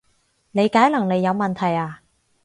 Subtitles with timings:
[0.51, 2.01] 理解能力有問題呀？